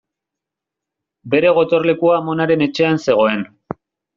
[1.35, 3.49] Bere gotorlekua amonaren etxean zegoen.